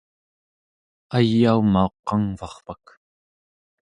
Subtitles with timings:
[1.17, 2.83] ayaumauq qangvarpak